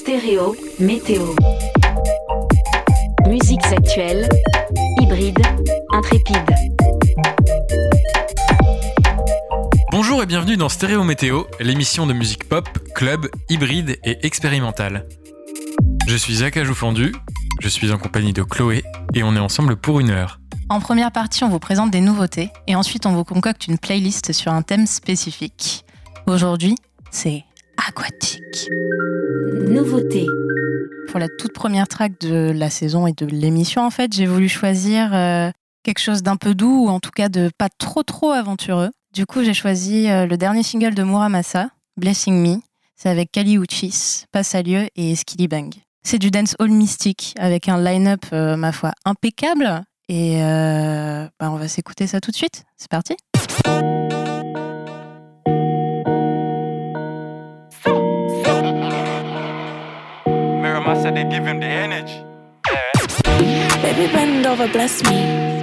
[0.00, 1.34] Stéréo Météo.
[3.28, 4.26] Musiques actuelles,
[4.98, 5.42] hybrides,
[5.92, 6.54] intrépides.
[9.92, 15.06] Bonjour et bienvenue dans Stéréo Météo, l'émission de musique pop, club, hybride et expérimentale.
[16.06, 17.14] Je suis Zach Ajoufondu,
[17.60, 20.40] je suis en compagnie de Chloé et on est ensemble pour une heure.
[20.70, 24.32] En première partie, on vous présente des nouveautés et ensuite on vous concocte une playlist
[24.32, 25.84] sur un thème spécifique.
[26.26, 26.74] Aujourd'hui,
[27.10, 27.44] c'est
[27.90, 28.70] aquatique.
[29.66, 30.24] Nouveauté.
[31.08, 34.48] Pour la toute première track de la saison et de l'émission, en fait, j'ai voulu
[34.48, 35.50] choisir euh,
[35.82, 38.90] quelque chose d'un peu doux ou en tout cas de pas trop trop aventureux.
[39.12, 42.60] Du coup, j'ai choisi euh, le dernier single de Muramasa, Blessing Me.
[42.94, 45.74] C'est avec Kali Uchis, Passalieu et Skilly Bang.
[46.04, 49.82] C'est du dance hall mystique avec un line-up, euh, ma foi, impeccable.
[50.08, 52.64] Et euh, bah, on va s'écouter ça tout de suite.
[52.76, 53.16] C'est parti.
[61.10, 62.24] Miramasa, they give him the energy.
[63.82, 65.62] Baby, bend over, bless me.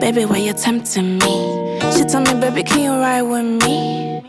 [0.00, 1.78] Baby, why you tempting me?
[1.92, 4.22] She tell me, baby, can you ride with me?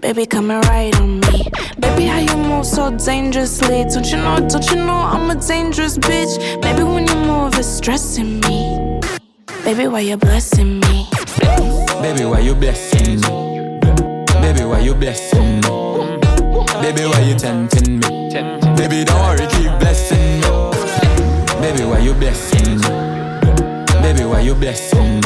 [0.00, 1.48] Baby, come and ride on me.
[1.80, 3.84] Baby, how you move so dangerously?
[3.84, 6.38] Don't you know, don't you know I'm a dangerous bitch?
[6.62, 9.00] Baby, when you move, it's stressing me.
[9.64, 11.08] Baby, why you blessing me?
[12.00, 13.80] Baby, why you blessing me?
[14.40, 15.87] Baby, why you blessing me?
[16.88, 18.30] Baby, why you tempting me?
[18.74, 20.48] Baby, don't worry, keep blessing me.
[21.60, 22.88] Baby, why you blessing me?
[24.00, 25.20] Baby, why you blessing me?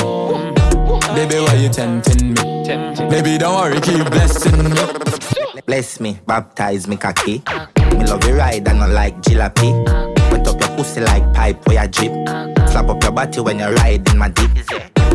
[1.14, 3.08] Baby, why you tempting me?
[3.08, 5.60] Baby, don't worry, keep blessing me.
[5.64, 7.44] Bless me, baptize me cocky.
[7.96, 9.70] Me love you ride and not like jalopy.
[10.32, 12.28] Wet up your pussy like pipe where you drip.
[12.70, 14.50] Slap up your body when you ride in my deep.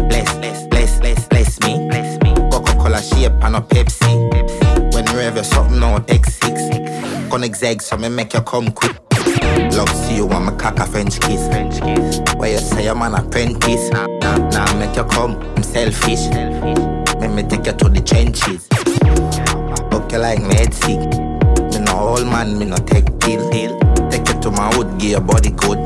[0.08, 1.90] Bless, bless, bless, bless, bless me.
[2.50, 4.57] Coca-Cola shape and a Pepsi.
[5.18, 7.30] You have your something on X6.
[7.30, 8.96] Connect eggs so me make you come quick.
[9.74, 11.48] Love see you want me cock a French kiss.
[11.48, 12.20] French kiss.
[12.36, 13.90] Where you say I'm an apprentice.
[13.90, 16.28] Now make you come, I'm selfish.
[17.20, 18.68] Let me take you to the trenches.
[19.90, 21.00] Fuck you like me head sick.
[21.00, 23.50] Me no old man, me no take deal.
[23.50, 23.78] deal.
[24.10, 25.80] Take you to my wood, give your body good.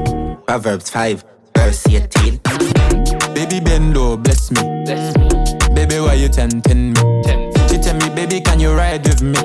[0.46, 1.24] Proverbs 5,
[1.56, 2.40] verse 18.
[3.34, 4.62] Baby, bend low, bless me.
[5.74, 7.51] Baby, why you tempting me?
[7.51, 7.51] She
[7.82, 9.42] tell me, baby, can you ride with me?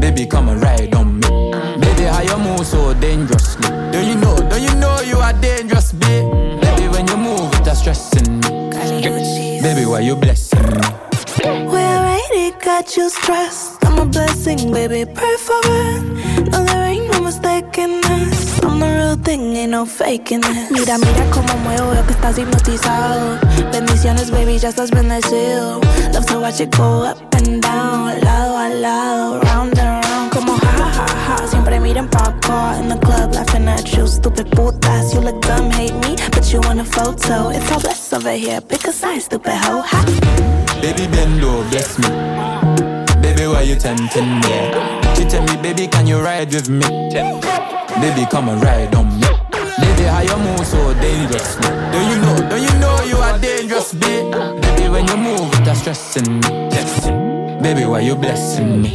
[0.00, 1.28] Baby, come and ride on me.
[1.80, 3.68] Baby, how you move so dangerously?
[3.92, 6.30] Don't you know, don't you know you are dangerous, babe?
[6.60, 9.60] Baby, when you move, it's stressing me.
[9.62, 10.80] Baby, why you blessing me?
[11.44, 13.84] We already got you stressed.
[13.84, 15.04] I'm a blessing, baby.
[15.04, 16.50] Pray for it.
[16.50, 17.18] No, there ain't no.
[17.80, 18.37] I'm the real
[19.22, 20.70] thing, ain't no faking it.
[20.70, 23.38] Mira, mira cómo muevo, veo que estás hipnotizado.
[23.72, 25.80] Bendiciones, baby, ya estás bendecido.
[26.12, 30.32] Love to watch it go up and down, lado a lado, round and round.
[30.32, 31.46] Como ja, ja, ja.
[31.46, 35.14] Siempre miran pa' acá in the club, laughing at you, stupid putas.
[35.14, 37.50] You look dumb, hate me, but you want a photo.
[37.50, 39.82] It's all blessed over here, pick a side, stupid hoe.
[39.82, 40.04] Ha.
[40.80, 42.08] Baby, bend low, bless me.
[43.20, 44.72] Baby, why you tempting me?
[45.14, 47.08] She tell me, baby, can you ride with me?
[48.00, 49.26] Baby, come and ride on me.
[49.80, 51.68] Baby, how you move so dangerously?
[51.92, 54.30] Do you know, do you know you are dangerous, babe?
[54.62, 56.68] Baby, when you move, it's stressing me.
[57.60, 58.90] Baby, why you blessing me?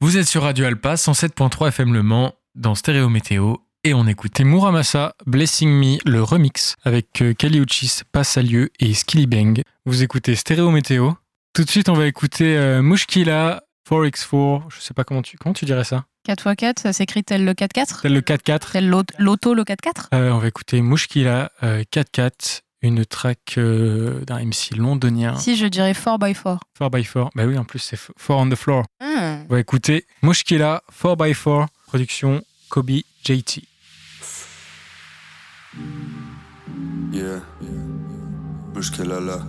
[0.00, 3.54] Vous êtes sur Radio Alpa 107.3 FM Le Mans dans Stéréo Météo
[3.84, 9.26] et on écoutait Muramasa Blessing Me le remix avec euh, Kali Uchis, Passalieu et Skilly
[9.28, 9.62] Bang.
[9.86, 11.12] Vous écoutez Stéréo Météo.
[11.54, 15.54] Tout de suite, on va écouter euh, Mushkila 4x4, je sais pas comment tu, comment
[15.62, 16.04] dirais ça?
[16.28, 18.72] 4x4, ça s'écrit tel le 4x4 Tel le 4x4.
[18.72, 18.88] Tel
[19.18, 24.76] l'auto le 4x4 euh, On va écouter Mouchkila euh, 4x4, une track euh, d'un MC
[24.76, 25.36] londonien.
[25.36, 26.58] Si, je dirais 4x4.
[26.80, 28.84] 4x4, bah oui, en plus c'est 4 on the floor.
[29.00, 29.44] Hmm.
[29.48, 33.64] On va écouter Mouchkila 4x4, production Kobe JT.
[37.12, 37.70] Yeah, yeah.
[38.74, 39.40] Mouchkila là.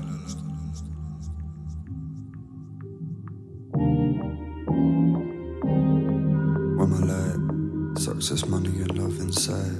[6.85, 9.79] Mama like success, money, and love inside.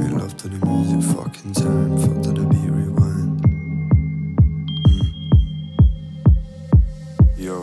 [0.00, 1.98] Ain't love to the music, fucking time.
[1.98, 3.42] Fuck to the beat, rewind.
[4.88, 5.10] Mm.
[7.36, 7.62] Yo,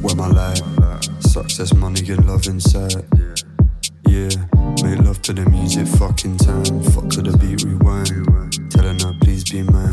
[0.00, 0.62] where my life?
[1.20, 3.04] Success, money, and love inside.
[4.08, 4.30] Yeah,
[4.82, 6.82] Make love to the music, fucking time.
[6.84, 8.70] Fuck to the beat, rewind.
[8.70, 9.92] Telling her please be mine.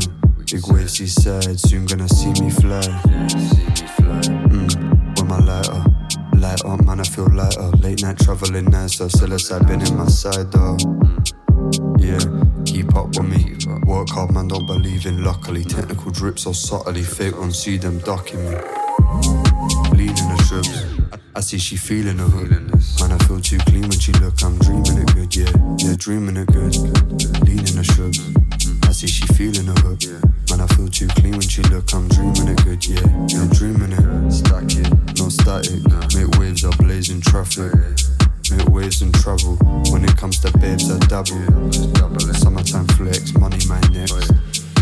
[0.50, 3.99] Big waves, side, soon gonna see me fly.
[5.30, 5.84] My lighter,
[6.38, 7.70] light up, man, I feel lighter.
[7.78, 9.08] Late night traveling nicer,
[9.60, 10.76] been in my side though.
[12.00, 12.18] Yeah,
[12.64, 13.54] keep up with me.
[13.86, 15.62] Work hard, man, don't believe in luckily.
[15.62, 18.56] Technical drips or subtly, fake ones see them ducking me.
[19.92, 21.20] Lean in the trips.
[21.36, 22.50] I see she feeling the hook.
[22.98, 24.42] Man, I feel too clean when she look.
[24.42, 25.52] I'm dreaming it good, yeah.
[25.78, 26.74] Yeah, dreaming it good.
[27.46, 28.18] Leaning the shrubs.
[28.88, 30.02] I see she feeling the hook.
[30.50, 31.94] Man, I feel too clean when she look.
[31.94, 33.06] I'm dreaming it good, yeah.
[33.30, 34.32] Yeah, dreaming it.
[34.32, 34.69] Stack
[37.40, 39.56] Make waves in trouble.
[39.90, 41.40] When it comes to babes, I double.
[42.34, 44.32] Summertime flex, money my next.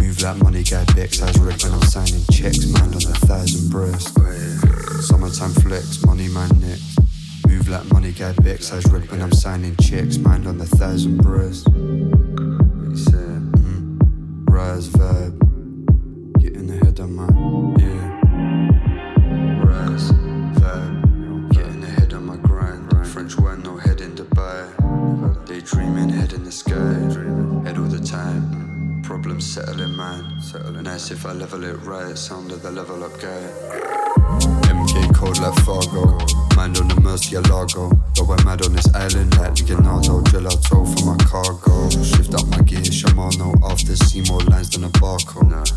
[0.00, 2.66] Move like money guy Bex, eyes red when I'm signing checks.
[2.66, 4.12] Mind on a thousand breasts.
[5.06, 6.98] Summertime flex, money man next.
[7.46, 10.18] Move like money guy Bex, eyes red when I'm signing checks.
[10.18, 11.62] Mind on a thousand breasts.
[11.68, 12.10] Mm.
[14.50, 15.38] Rise vibe.
[16.40, 17.28] Get in the head of my
[30.98, 32.18] Nice if I level it right.
[32.18, 33.40] Sound of the level up guy.
[34.66, 36.18] MK cold like Fargo.
[36.56, 37.90] Mind on the Mercy Largo.
[38.16, 41.88] But we're mad on this island like Leonardo Gelato for my cargo.
[42.02, 43.54] Shift up my gear, Shimano.
[43.62, 45.70] After see more lines than a barcode.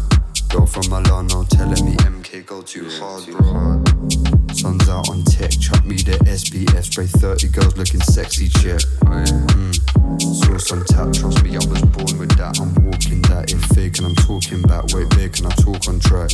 [0.49, 4.40] Girl from Milano telling me MK go too hard, bro.
[4.61, 6.85] Sun's out on tech, chuck me the SBF.
[6.85, 8.77] Spray 30 girls looking sexy, check.
[9.09, 9.73] Mm.
[10.21, 12.61] Sauce on tap, trust me, I was born with that.
[12.61, 14.85] I'm walking that, if fake and I'm talking back.
[14.93, 16.29] Wait, big and I talk on track.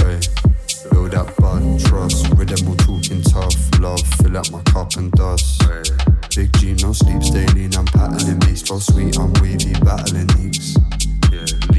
[0.00, 0.24] Wait.
[0.88, 2.32] Build that bud, trust.
[2.32, 3.52] Rhythm all talking tough.
[3.76, 5.60] Love, fill up my cup and dust.
[6.32, 7.76] Big G, no sleep, stay lean.
[7.76, 9.20] I'm paddling beats, flow sweet.
[9.20, 10.80] I'm wavy, battling eats.
[11.28, 11.69] Yeah.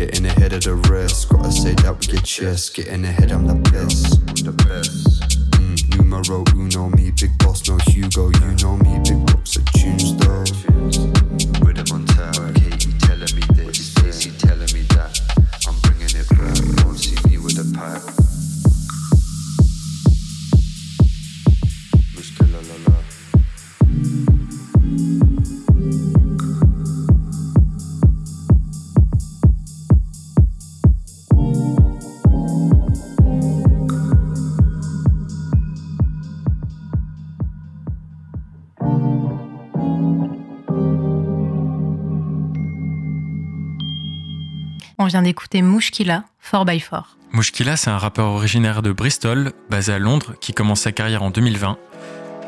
[0.00, 1.28] Getting ahead of the rest.
[1.28, 2.74] Gotta say that with your chest.
[2.74, 4.24] Getting ahead, I'm the best.
[4.42, 5.28] The best.
[5.50, 8.30] Mm, numero uno, me, big boss, no Hugo.
[8.30, 11.19] You know me, big box of tunes though.
[45.22, 47.04] D'écouter Mouchkila, 4x4.
[47.32, 51.30] Mushkila, c'est un rappeur originaire de Bristol, basé à Londres, qui commence sa carrière en
[51.30, 51.78] 2020.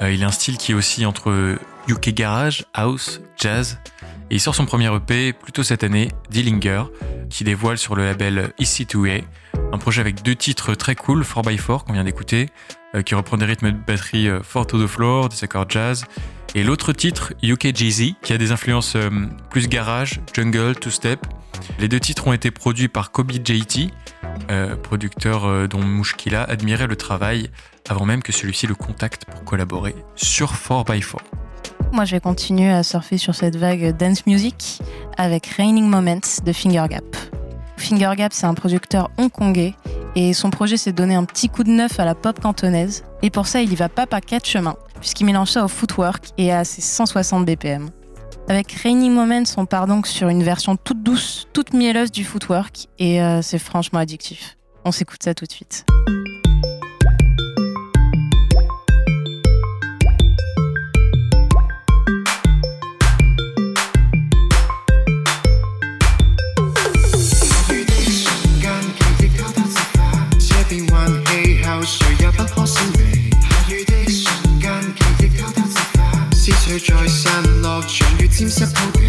[0.01, 3.79] Euh, il a un style qui est aussi entre UK Garage, House, Jazz.
[4.31, 6.85] Et il sort son premier EP plutôt cette année, Dillinger,
[7.29, 9.23] qui dévoile sur le label EC2A
[9.73, 12.51] un projet avec deux titres très cool, 4x4 qu'on vient d'écouter,
[12.95, 16.05] euh, qui reprend des rythmes de batterie euh, fort to the floor, des accords jazz.
[16.55, 19.09] Et l'autre titre, UK Jeezy, qui a des influences euh,
[19.49, 21.27] plus garage, jungle, two-step.
[21.79, 23.91] Les deux titres ont été produits par Kobe JT,
[24.51, 27.51] euh, producteur euh, dont Mushkila admirait le travail
[27.89, 31.17] avant même que celui-ci le contacte pour collaborer sur 4x4.
[31.93, 34.81] Moi, je vais continuer à surfer sur cette vague dance music
[35.19, 37.05] avec Raining Moments de Finger Gap.
[37.77, 39.75] Finger Gap, c'est un producteur hongkongais
[40.15, 43.05] et son projet, c'est de donner un petit coup de neuf à la pop cantonaise.
[43.23, 46.31] Et pour ça, il y va pas par quatre chemins, puisqu'il mélange ça au footwork
[46.39, 47.91] et à ses 160 BPM.
[48.49, 52.89] Avec Rainy Moments, on part donc sur une version toute douce, toute mielleuse du footwork
[52.99, 54.59] et c'est franchement addictif.
[54.85, 55.87] On s'écoute ça tout de suite.
[78.43, 79.02] превратимся в путь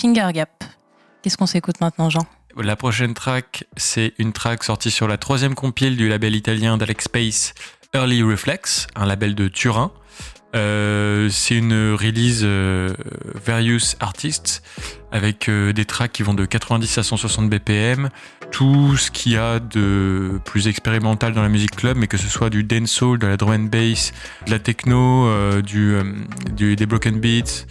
[0.00, 0.64] Finger Gap.
[1.22, 2.26] Qu'est-ce qu'on s'écoute maintenant, Jean?
[2.56, 7.04] La prochaine track, c'est une track sortie sur la troisième compile du label italien d'Alex
[7.04, 7.54] Space,
[7.94, 9.92] Early Reflex, un label de Turin.
[10.56, 12.92] Euh, c'est une release euh,
[13.44, 14.62] Various Artists
[15.12, 18.08] avec euh, des tracks qui vont de 90 à 160 BPM,
[18.50, 22.26] tout ce qu'il y a de plus expérimental dans la musique club, mais que ce
[22.26, 24.12] soit du dancehall, de la drum and bass,
[24.46, 25.28] de la techno,
[25.62, 27.66] du- des broken beats.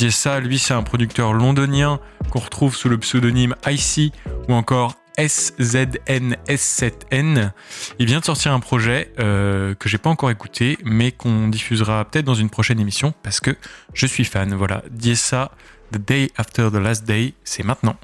[0.00, 4.14] Diessa, lui, c'est un producteur londonien qu'on retrouve sous le pseudonyme IC
[4.48, 7.50] ou encore SZNS7N.
[7.98, 12.06] Il vient de sortir un projet euh, que j'ai pas encore écouté, mais qu'on diffusera
[12.06, 13.54] peut-être dans une prochaine émission parce que
[13.92, 14.54] je suis fan.
[14.54, 15.50] Voilà, Diessa,
[15.92, 17.96] The Day After the Last Day, c'est maintenant.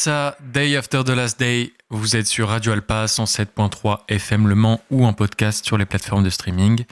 [0.00, 4.80] DSA, Day After the Last Day, vous êtes sur Radio Alpa 107.3 FM Le Mans
[4.90, 6.84] ou en podcast sur les plateformes de streaming.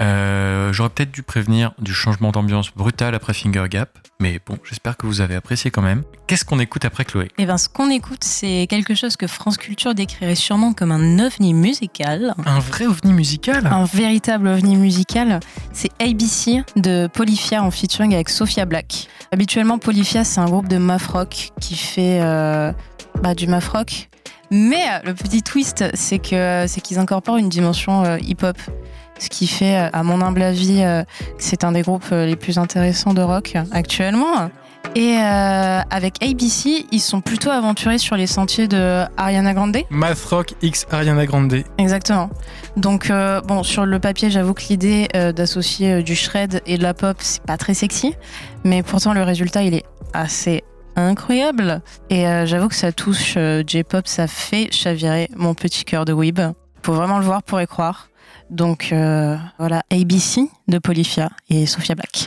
[0.00, 4.96] Euh, J'aurais peut-être dû prévenir du changement d'ambiance brutal après Finger Gap, mais bon, j'espère
[4.96, 6.02] que vous avez apprécié quand même.
[6.26, 7.30] Qu'est-ce qu'on écoute après Chloé?
[7.38, 11.18] Eh ben, ce qu'on écoute, c'est quelque chose que France Culture décrirait sûrement comme un
[11.18, 12.34] ovni musical.
[12.44, 13.66] Un vrai ovni musical?
[13.66, 15.40] Un véritable ovni musical.
[15.72, 19.08] C'est ABC de Polyphia en featuring avec Sophia Black.
[19.32, 22.72] Habituellement, Polyphia, c'est un groupe de math rock qui fait euh,
[23.22, 24.08] bah, du math rock.
[24.50, 28.56] Mais euh, le petit twist, c'est que c'est qu'ils incorporent une dimension euh, hip-hop.
[29.18, 32.26] Ce qui fait, euh, à mon humble avis, euh, que c'est un des groupes euh,
[32.26, 34.50] les plus intéressants de rock actuellement.
[34.94, 39.76] Et euh, avec ABC, ils sont plutôt aventurés sur les sentiers de Ariana Grande.
[39.90, 41.64] Math Rock X Ariana Grande.
[41.76, 42.30] Exactement.
[42.78, 46.82] Donc, euh, bon, sur le papier, j'avoue que l'idée euh, d'associer du shred et de
[46.82, 48.14] la pop, c'est pas très sexy.
[48.64, 51.82] Mais pourtant, le résultat, il est assez incroyable.
[52.08, 56.40] Et j'avoue que ça touche J-pop, ça fait chavirer mon petit cœur de weeb.
[56.82, 58.08] Faut vraiment le voir pour y croire.
[58.50, 62.26] Donc, euh, voilà, ABC de Polyphia et Sophia Black.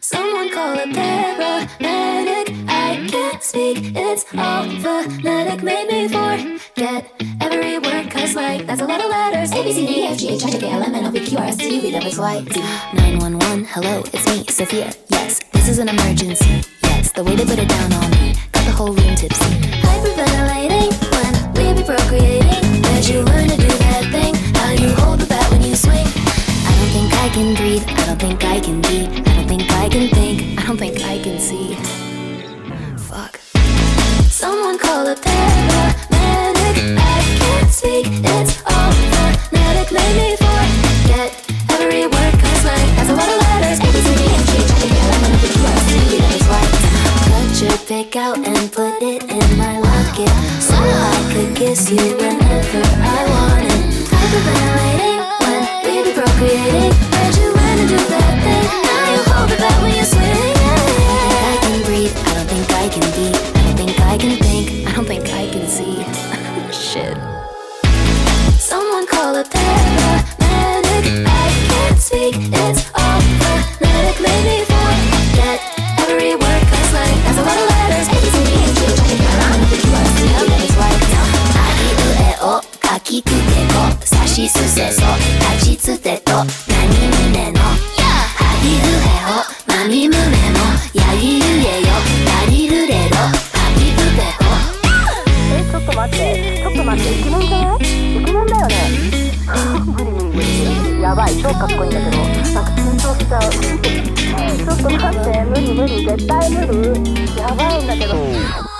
[0.00, 2.54] Someone call a paramedic.
[2.68, 5.62] I can't speak, it's all phonetic.
[5.62, 7.04] Made me forget
[7.40, 9.52] every word, cause like that's a lot of letters.
[9.52, 11.12] A B C D E F G H I J K L M N O
[11.12, 12.60] P Q R S T U V W X Y Z.
[12.94, 14.90] 911, hello, it's me, Sophia.
[15.08, 16.62] Yes, this is an emergency.
[16.84, 19.44] Yes, the way they put it down on me got the whole room tipsy.
[19.84, 22.82] Hyperventilating when we be procreating.
[22.82, 24.34] Where'd you learn to do that thing?
[24.56, 25.11] How you hold
[25.72, 26.06] bat swing?
[26.68, 27.84] I don't think I can breathe.
[27.86, 29.06] I don't think I can be.
[29.06, 30.58] I don't think I can think.
[30.58, 31.74] I don't think I can see.
[33.08, 33.40] Fuck.
[34.28, 36.96] Someone call a paramedic.
[36.98, 38.06] I can't speak.
[38.08, 39.92] It's all phonetic.
[39.92, 41.30] Made me forget
[41.70, 42.34] every word.
[42.42, 43.78] Cause like that's a lot of letters.
[43.80, 45.20] A B C D E F
[45.88, 46.04] G H I J K L M N O P Q R S T U
[46.04, 46.84] V W X Y Z.
[47.28, 50.32] Cut your pick out and put it in my locket.
[50.60, 53.80] So I could kiss you whenever I wanted.
[54.12, 55.11] Hyperventilating when we
[56.42, 56.92] critic
[57.88, 58.02] do
[61.22, 63.02] I can breathe, I don't think I can
[63.56, 66.02] I don't think I can think, I don't think I can see.
[66.88, 67.16] Shit.
[68.58, 71.04] Someone call a paramedic.
[71.26, 74.16] I can't speak, it's all phonetic
[75.12, 75.58] forget
[76.08, 77.82] every word like, that's a lot of letters.
[83.02, 83.36] きくけこ
[84.04, 85.02] さしすせそ。
[85.56, 87.76] 立ちつてとなにむねのは
[88.62, 89.30] りふへほ
[89.66, 90.26] まみむめも
[90.94, 91.86] やりゆえよ。
[92.26, 93.16] らりるれろ
[93.52, 94.44] パピプペコ
[95.54, 96.20] えちょっと待って。
[96.62, 97.08] ちょっと待って。
[97.10, 97.80] イケメンじゃない？
[98.16, 98.72] イケメンだよね。
[101.02, 101.30] やばい。
[101.42, 102.22] 超かっこいいんだけど。
[102.22, 103.40] なんか緊張しちゃう。
[103.50, 105.44] ちょっと待って。
[105.44, 106.06] 無理無理。
[106.06, 106.60] 絶対無
[107.04, 107.36] 理。
[107.36, 108.71] やばいんだけど。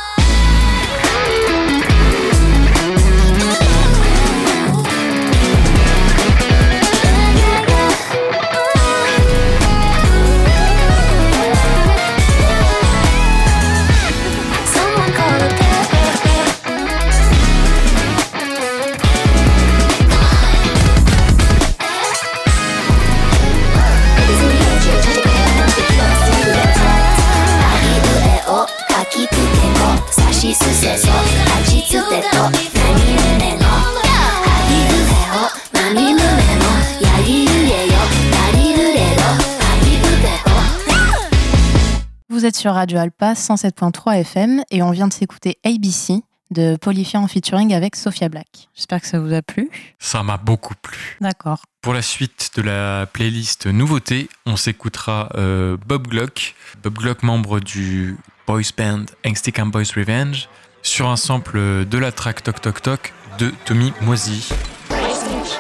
[42.62, 46.22] Sur Radio Alpa 107.3 FM et on vient de s'écouter ABC
[46.52, 48.68] de Polyphia en featuring avec Sophia Black.
[48.72, 49.68] J'espère que ça vous a plu.
[49.98, 51.16] Ça m'a beaucoup plu.
[51.20, 51.62] D'accord.
[51.80, 57.58] Pour la suite de la playlist nouveauté, on s'écoutera euh, Bob Glock, Bob Glock membre
[57.58, 60.48] du boys band Angsty Camp Boys Revenge,
[60.84, 64.50] sur un sample de la track Toc Toc Toc de Tommy Moisy.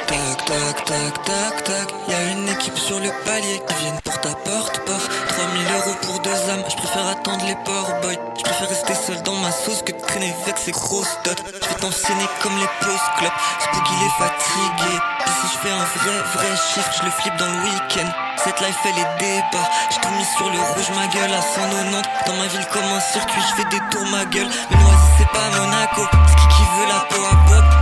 [0.06, 1.88] Tac, tac, tac.
[2.08, 5.10] Y'a une sur le palier qui viennent pour ta porte, porte.
[5.28, 6.62] 3000 euros pour deux âmes.
[6.68, 8.16] Je préfère attendre les ports, boy.
[8.38, 11.42] Je préfère rester seul dans ma sauce que de traîner avec ces grosses dots.
[11.60, 13.32] Je vais t'enchaîner comme les post clubs.
[13.58, 14.94] Spook, il est fatigué.
[15.26, 18.10] Et si je fais un vrai, vrai chiffre, je le flippe dans le week-end.
[18.36, 19.66] Cette life, elle est débat.
[19.90, 22.02] J'ai tout mis sur le rouge, ma gueule à 190.
[22.26, 24.48] Dans ma ville, comme un circuit, je fais des tours, ma gueule.
[24.70, 26.06] Mais Noisy, c'est pas Monaco.
[26.28, 27.81] C'est qui qui veut la peau à pop.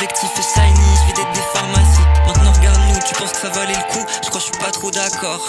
[0.00, 2.00] 2017, avec Tiff et Shiny, je vais des pharmacies.
[2.26, 4.04] Maintenant, regarde-nous, tu penses que ça valait le coup?
[4.22, 5.40] Je crois que je suis pas trop d'accord.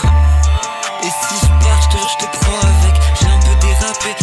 [1.03, 3.01] Et si je pars, je te jure, je te prends avec.
[3.19, 4.15] J'ai un peu dérapé,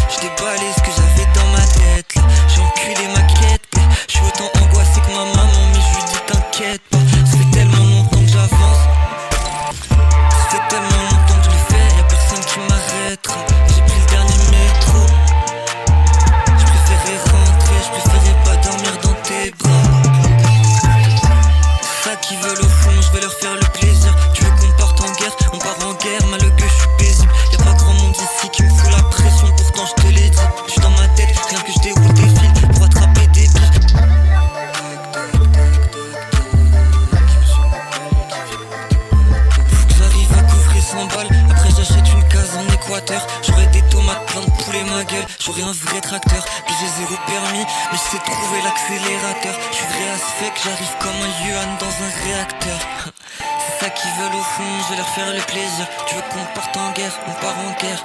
[50.68, 52.78] j'arrive comme un Yuan dans un réacteur.
[53.60, 55.86] C'est ça qu'ils veulent au fond, je vais leur faire le plaisir.
[56.06, 58.04] Tu veux qu'on parte en guerre, on part en guerre.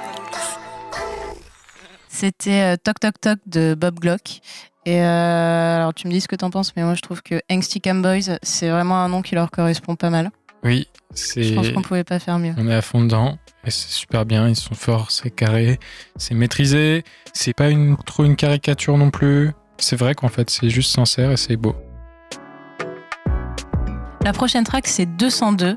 [2.08, 4.40] C'était euh, Toc Toc Toc de Bob Glock.
[4.86, 7.40] Et euh, alors tu me dis ce que t'en penses, mais moi je trouve que
[7.50, 10.30] Angsty Cam Boys, c'est vraiment un nom qui leur correspond pas mal.
[10.62, 11.54] Oui, Je c'est.
[11.54, 12.54] pense qu'on pouvait pas faire mieux.
[12.56, 14.48] On est à fond dedans et c'est super bien.
[14.48, 15.78] Ils sont forts, c'est carré,
[16.16, 17.02] c'est maîtrisé.
[17.34, 19.52] C'est pas une, trop une caricature non plus.
[19.78, 21.74] C'est vrai qu'en fait, c'est juste sincère et c'est beau.
[24.24, 25.76] La prochaine track, c'est 202,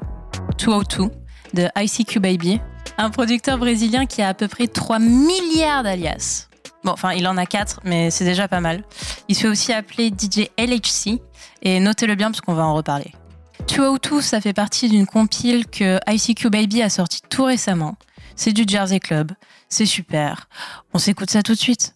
[0.57, 1.11] 202
[1.53, 2.61] de ICQ Baby,
[2.97, 6.47] un producteur brésilien qui a à peu près 3 milliards d'alias.
[6.85, 8.85] Bon, enfin, il en a 4, mais c'est déjà pas mal.
[9.27, 11.19] Il se fait aussi appeler DJ LHC,
[11.61, 13.11] et notez-le bien parce qu'on va en reparler.
[13.67, 17.97] 202, ça fait partie d'une compile que ICQ Baby a sortie tout récemment.
[18.37, 19.33] C'est du Jersey Club,
[19.67, 20.47] c'est super.
[20.93, 21.95] On s'écoute ça tout de suite.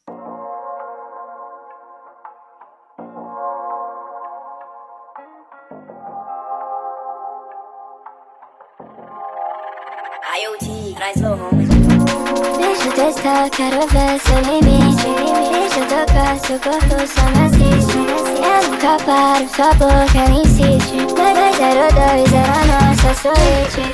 [13.22, 15.06] Testar, quero ver seu limite.
[15.52, 17.98] Deixa tocar, seu corpo só me assiste.
[18.42, 20.98] Eu nunca paro, sua boca ela insiste.
[21.06, 23.86] 202 é a nossa suíte.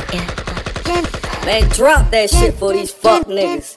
[1.46, 3.74] Man, drop that shit for these fuck niggas.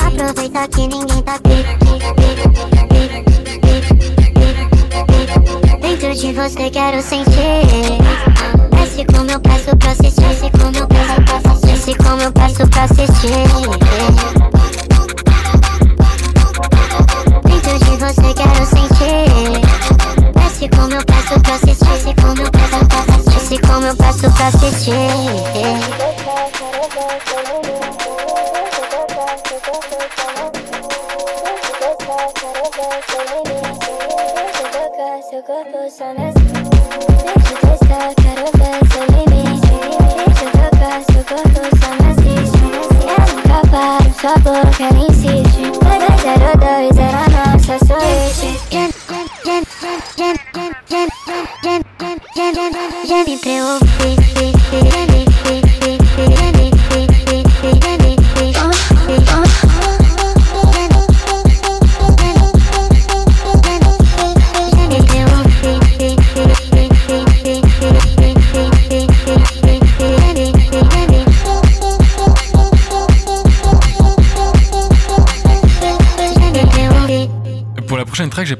[0.00, 2.25] Aproveita que ninguém tá aqui.
[6.16, 8.00] De você quero sentir.
[8.70, 10.22] Desce como eu peço pra assistir.
[10.22, 11.66] Desce como eu peço pra assistir.
[11.66, 13.44] Desce como eu peço pra assistir.
[17.44, 19.60] Dentro de você quero sentir.
[20.34, 21.84] Desce como eu peço pra assistir.
[21.84, 23.34] Desce como eu peço pra assistir.
[23.34, 26.15] Desce como eu peço pra assistir.
[35.56, 35.86] Siempre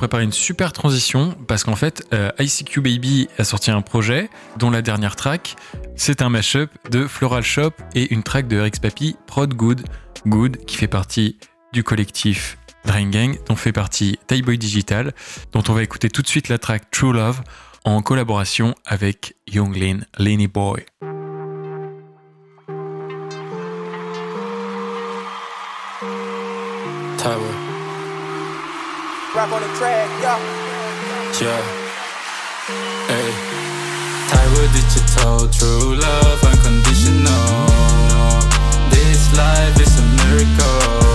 [0.07, 4.71] préparé une super transition parce qu'en fait, euh, ICQ Baby a sorti un projet dont
[4.71, 5.57] la dernière track,
[5.97, 9.83] c'est un mashup de Floral Shop et une track de Rex Papi, Prod Good,
[10.25, 11.39] Good, qui fait partie
[11.73, 15.13] du collectif Drain Gang, dont fait partie Boy Digital,
[15.51, 17.41] dont on va écouter tout de suite la track True Love
[17.85, 20.85] en collaboration avec Younglin Lenny Boy.
[29.37, 30.39] Rock on the track, yeah.
[31.43, 31.61] Yeah.
[33.07, 33.31] Hey.
[34.31, 37.29] Tyler Digital, true love, unconditional.
[38.89, 41.06] This life is a miracle.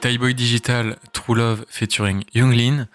[0.00, 2.86] Thai Boy Digital, True Love featuring Younglin.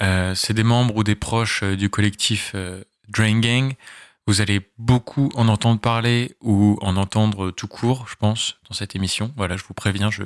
[0.00, 3.74] Euh, c'est des membres ou des proches euh, du collectif euh, Drain Gang.
[4.26, 8.94] Vous allez beaucoup en entendre parler ou en entendre tout court, je pense, dans cette
[8.94, 9.32] émission.
[9.36, 10.22] Voilà, je vous préviens, je,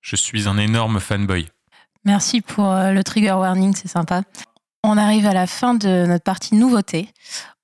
[0.00, 1.48] je suis un énorme fanboy.
[2.04, 4.22] Merci pour le trigger warning, c'est sympa.
[4.82, 7.10] On arrive à la fin de notre partie nouveauté.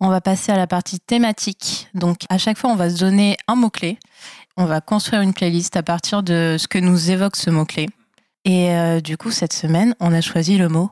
[0.01, 1.89] On va passer à la partie thématique.
[1.95, 3.99] Donc, à chaque fois, on va se donner un mot-clé.
[4.59, 7.89] On va construire une playlist à partir de ce que nous évoque ce mot-clé.
[8.47, 10.91] Et euh, du coup, cette semaine, on a choisi le mot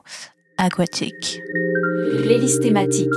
[0.59, 1.41] aquatique.
[2.21, 3.09] Playlist thématique.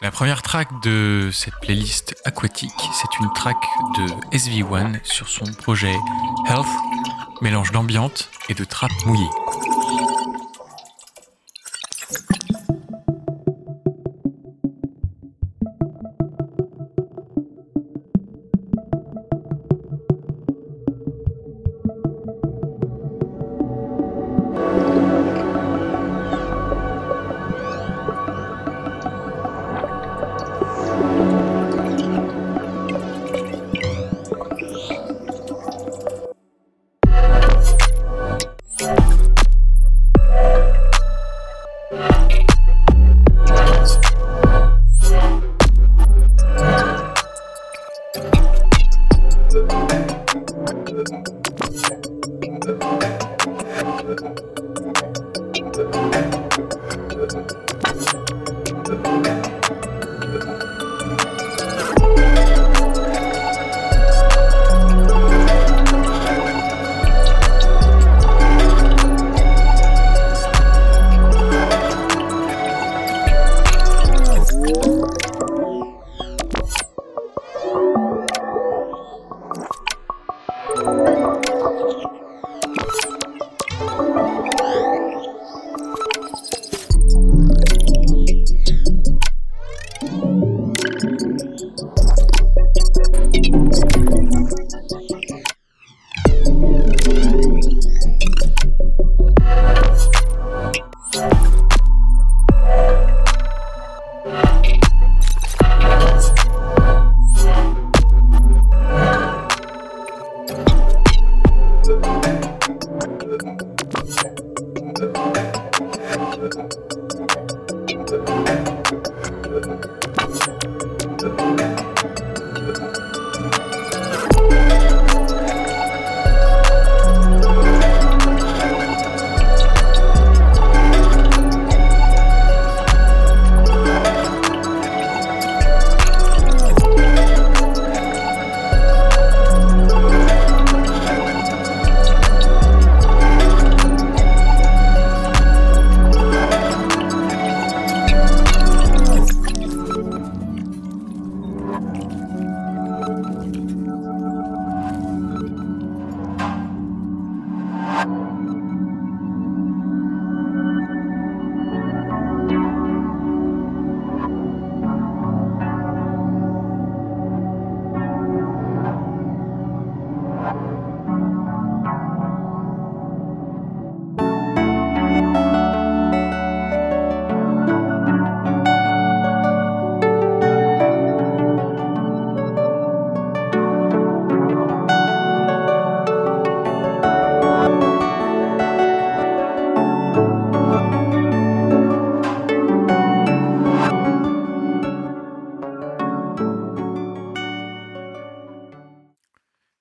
[0.00, 3.56] La première track de cette playlist aquatique, c'est une track
[3.98, 5.96] de SV1 sur son projet
[6.48, 6.66] Health,
[7.42, 9.26] mélange d'ambiante et de trap mouillé.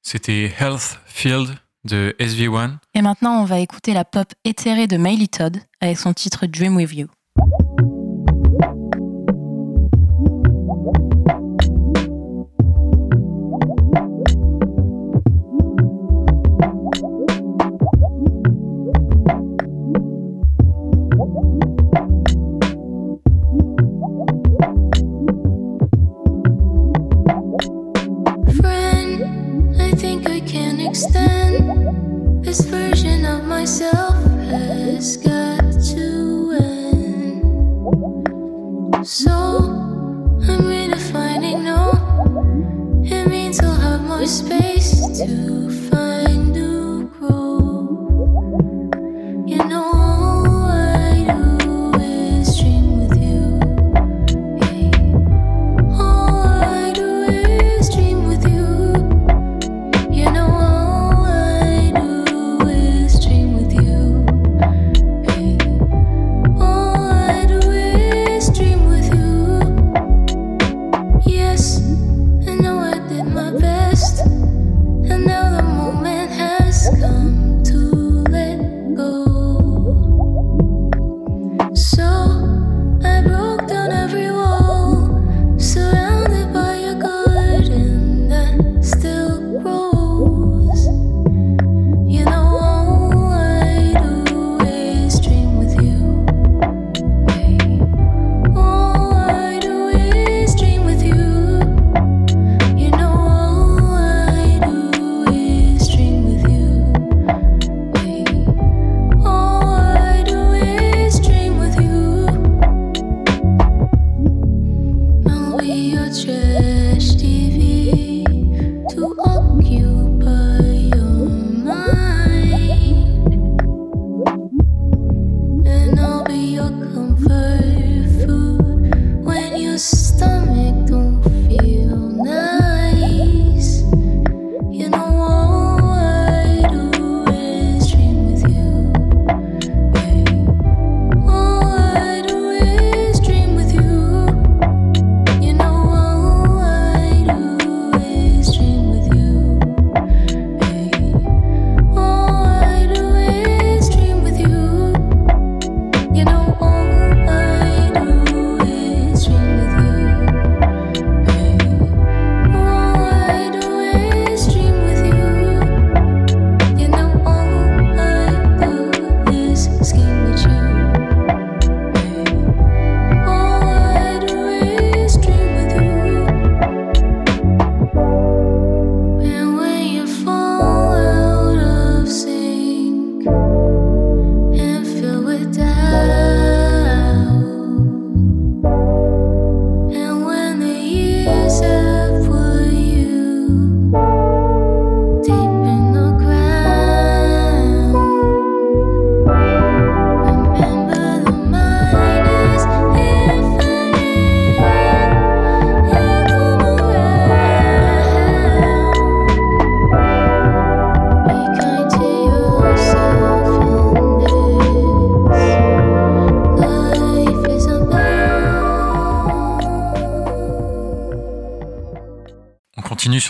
[0.07, 2.77] C'était Health Field de SV1.
[2.93, 6.75] Et maintenant, on va écouter la pop éthérée de Miley Todd avec son titre Dream
[6.75, 7.07] With You.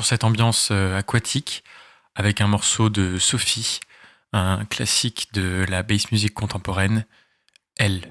[0.06, 1.64] cette ambiance euh, aquatique
[2.16, 3.80] avec un morceau de Sophie,
[4.34, 7.06] un classique de la bass music contemporaine,
[7.78, 8.10] Elle.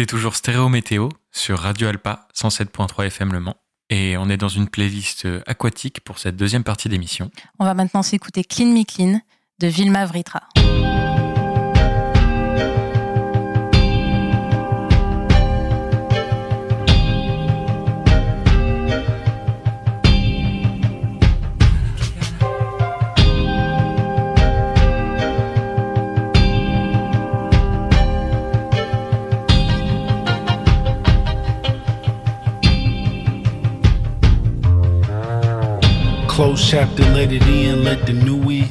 [0.00, 3.56] Écoutez toujours Stéréo Météo sur Radio Alpa 107.3 FM Le Mans.
[3.90, 7.30] Et on est dans une playlist euh, aquatique pour cette deuxième partie d'émission.
[7.58, 9.20] On va maintenant s'écouter Clean Me Clean
[9.58, 10.40] de Vilma Vritra.
[36.40, 38.66] Close chapter, let it in, let the new in.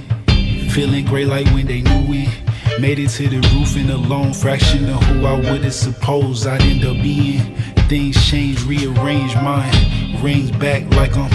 [0.72, 2.82] Feeling great like when they knew it.
[2.82, 6.64] Made it to the roof in a lone fraction of who I would've supposed I'd
[6.64, 7.56] end up being.
[7.88, 10.20] Things change, rearrange mine.
[10.20, 11.32] Rings back like I'm.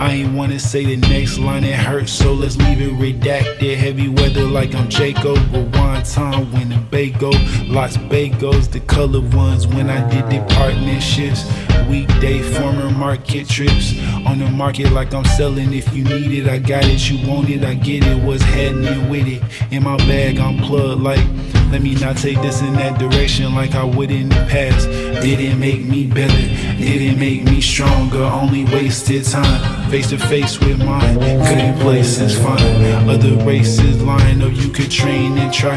[0.00, 3.76] I ain't wanna say the next line, it hurts, so let's leave it redacted.
[3.76, 5.36] Heavy weather like I'm Jacob.
[5.52, 7.34] Rewind time when the bagel.
[7.66, 11.42] Lots bagels, the color ones when I did the partnerships.
[11.88, 15.72] Weekday former market trips on the market like I'm selling.
[15.72, 17.10] If you need it, I got it.
[17.10, 18.22] You want it, I get it.
[18.22, 19.42] What's happening with it?
[19.72, 21.26] In my bag, I'm plugged like.
[21.72, 24.86] Let me not take this in that direction like I would in the past.
[25.22, 28.24] Didn't make me better, didn't make me stronger.
[28.24, 31.18] Only wasted time, face to face with mine.
[31.18, 33.08] Couldn't play fine.
[33.08, 35.76] Other races line up, you could train and try.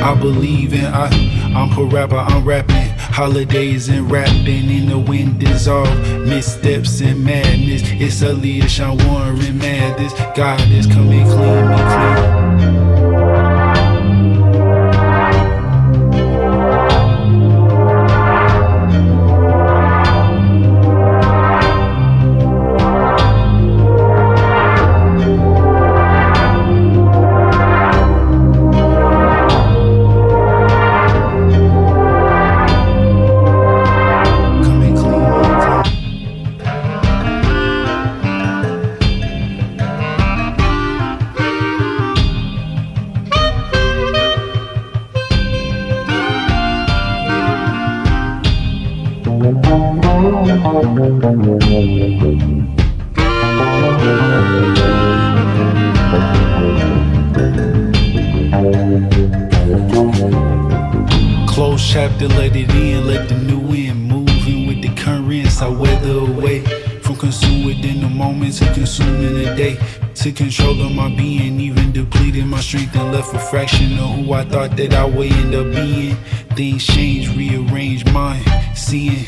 [0.00, 1.39] I believe in I.
[1.54, 2.88] I'm a rapper, I'm rapping.
[2.98, 5.88] Holidays and rapping in the wind is off.
[6.26, 7.82] Missteps and madness.
[7.84, 10.12] It's Aaliyah, Sean Warren, madness.
[10.36, 12.39] God is coming clean, me clean.
[61.88, 63.96] Chapter, let it in, let the new in.
[64.08, 66.60] Moving with the currents, I weather away.
[67.00, 69.78] From consumed within the moment to consuming the day.
[70.14, 74.32] To control of my being, even depleting my strength and left a fraction of who
[74.32, 76.16] I thought that I would end up being.
[76.56, 78.44] Things change, rearrange mine.
[78.74, 79.24] Seeing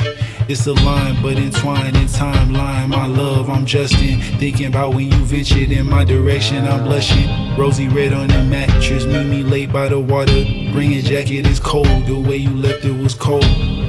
[0.49, 2.89] it's a line, but entwined in timeline.
[2.89, 4.21] My love, I'm Justin.
[4.39, 7.29] Thinking about when you ventured in my direction, I'm blushing.
[7.57, 10.43] Rosy red on the mattress, meet me late by the water.
[10.71, 11.87] Bring a jacket, it's cold.
[12.05, 13.43] The way you left it was cold.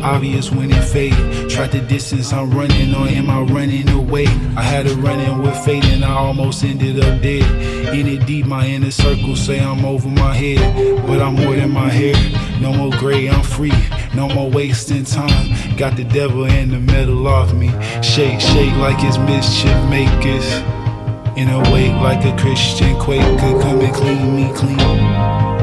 [0.05, 1.49] Obvious when it fade.
[1.49, 4.27] Tried the distance I'm running or am I running away?
[4.55, 7.95] I had a run with fate and I almost ended up dead.
[7.95, 11.07] In it deep, my inner circle say I'm over my head.
[11.07, 12.15] But I'm more than my hair.
[12.61, 13.73] No more gray, I'm free.
[14.15, 15.77] No more wasting time.
[15.79, 17.69] Got the devil in the middle of me.
[18.03, 20.47] Shake, shake like it's mischief makers.
[21.39, 23.59] In a wake like a Christian Quaker.
[23.63, 25.54] Come and clean me clean.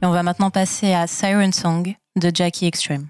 [0.00, 3.08] Et on va maintenant passer à Siren Song de Jackie Extreme.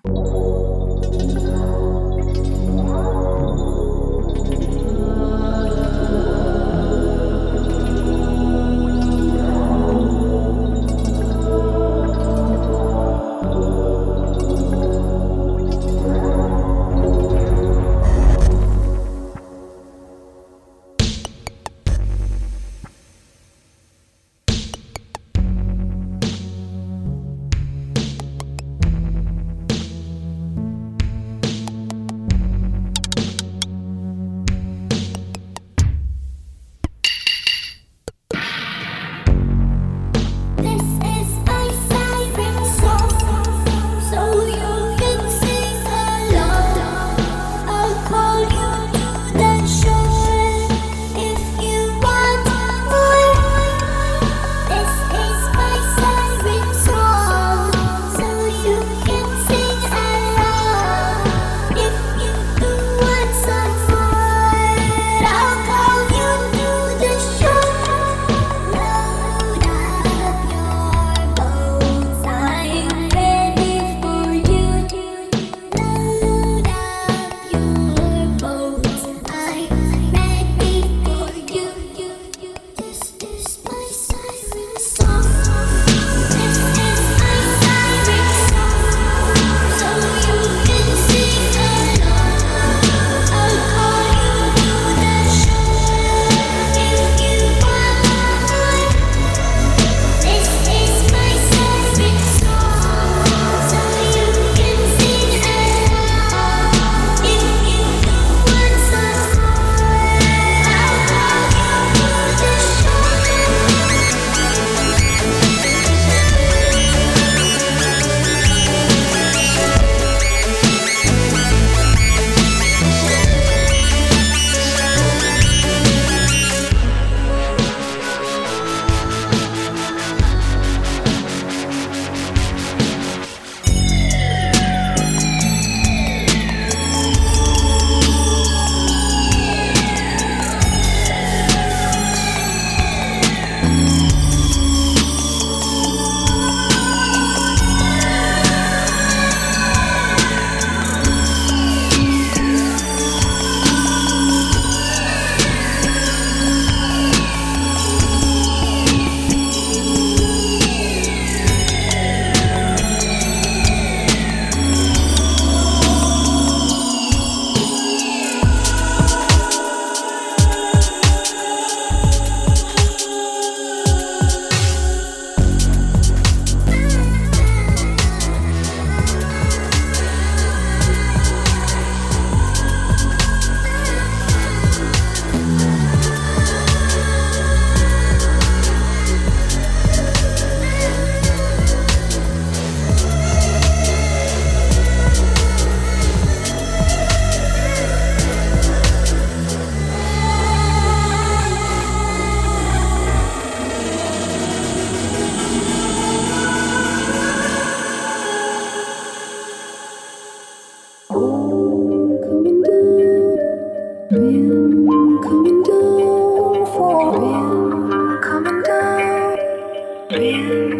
[220.28, 220.77] You.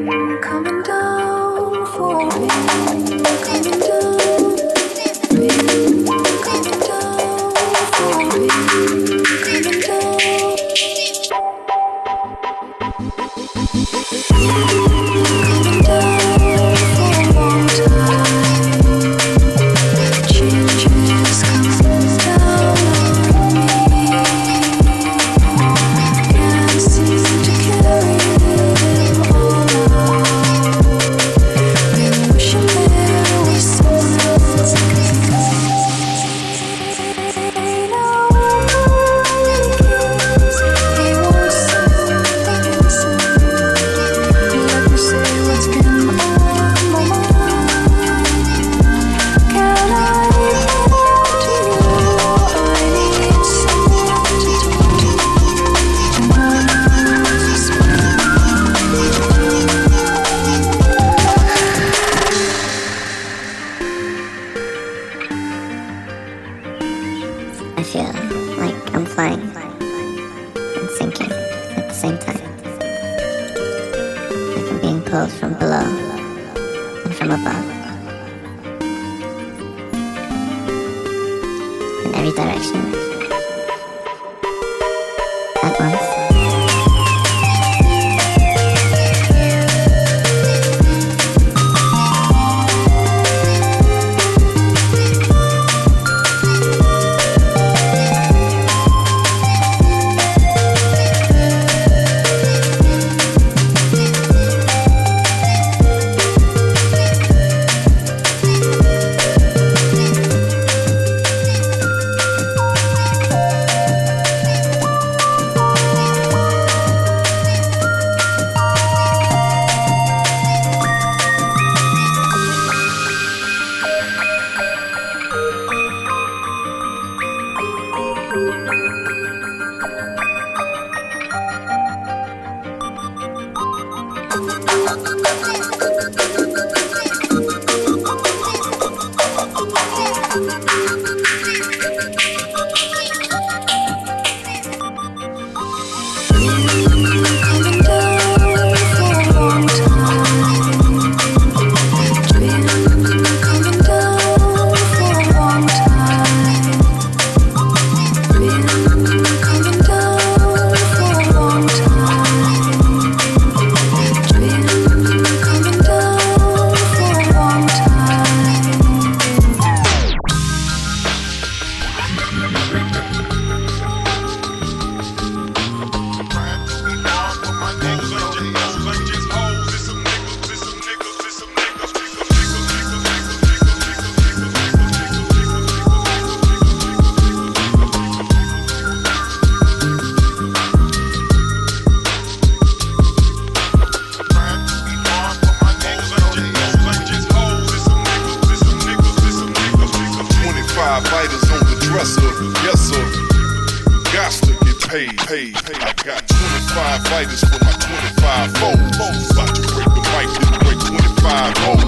[206.05, 209.31] Got 25 fighters for my 25 foes.
[209.31, 211.85] About to break the mic, then break 25 hoes.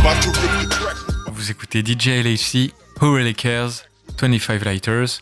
[0.00, 0.96] About to rip the track.
[1.32, 3.84] Vous écoutez DJ LHC, Who Really Cares,
[4.18, 5.20] 25 Lighters,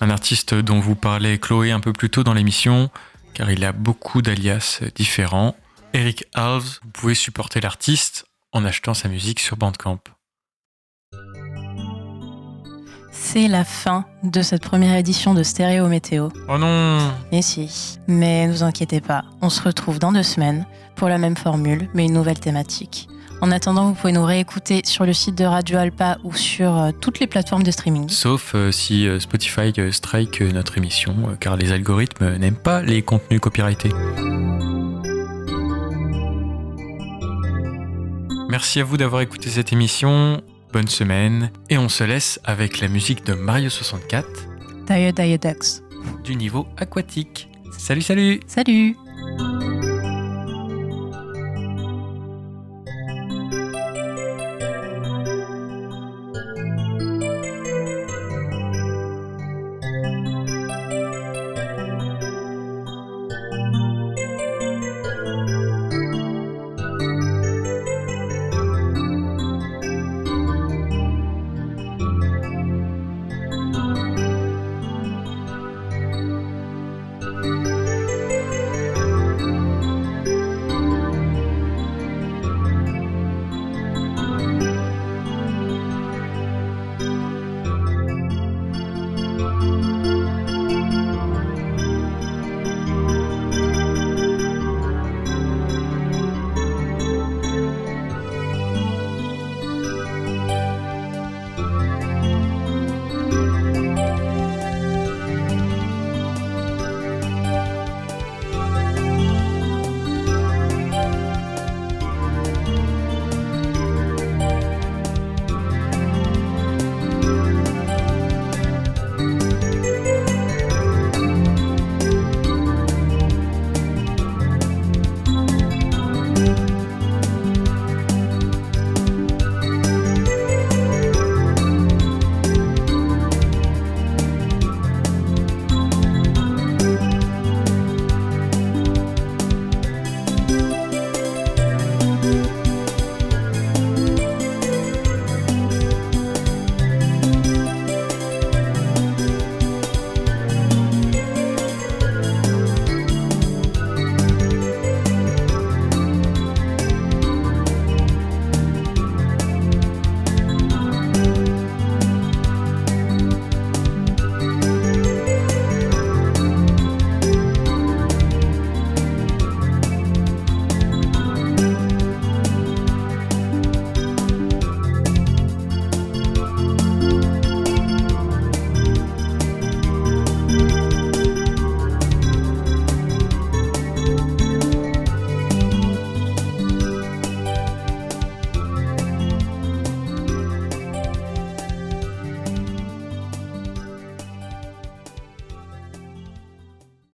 [0.00, 2.90] un artiste dont vous parlez Chloé un peu plus tôt dans l'émission,
[3.34, 5.56] car il a beaucoup d'alias différents.
[5.92, 10.00] Eric Alves, vous pouvez supporter l'artiste en achetant sa musique sur Bandcamp.
[13.24, 16.28] C'est la fin de cette première édition de Stéréo Météo.
[16.48, 16.98] Oh non
[17.30, 17.98] Et si.
[18.08, 20.66] Mais ne vous inquiétez pas, on se retrouve dans deux semaines
[20.96, 23.08] pour la même formule, mais une nouvelle thématique.
[23.40, 26.90] En attendant, vous pouvez nous réécouter sur le site de Radio Alpa ou sur euh,
[27.00, 28.08] toutes les plateformes de streaming.
[28.08, 32.56] Sauf euh, si euh, Spotify euh, strike euh, notre émission, euh, car les algorithmes n'aiment
[32.56, 33.92] pas les contenus copyrightés.
[38.50, 40.42] Merci à vous d'avoir écouté cette émission.
[40.72, 41.50] Bonne semaine.
[41.68, 44.26] Et on se laisse avec la musique de Mario 64
[44.86, 45.82] Taille Taille Ducks.
[46.24, 47.48] du niveau aquatique.
[47.78, 48.96] Salut, salut Salut